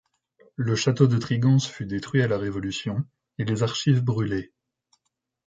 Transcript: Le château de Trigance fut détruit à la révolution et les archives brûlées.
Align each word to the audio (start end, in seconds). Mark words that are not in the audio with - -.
Le 0.55 0.75
château 0.75 1.05
de 1.05 1.19
Trigance 1.19 1.67
fut 1.67 1.85
détruit 1.85 2.23
à 2.23 2.27
la 2.27 2.39
révolution 2.39 3.05
et 3.37 3.45
les 3.45 3.61
archives 3.61 4.01
brûlées. 4.03 4.51